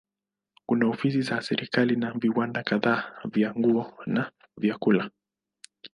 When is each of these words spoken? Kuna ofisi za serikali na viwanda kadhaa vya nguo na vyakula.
Kuna 0.65 0.87
ofisi 0.87 1.21
za 1.21 1.41
serikali 1.41 1.95
na 1.95 2.11
viwanda 2.11 2.63
kadhaa 2.63 3.13
vya 3.25 3.55
nguo 3.55 3.93
na 4.05 4.31
vyakula. 4.57 5.11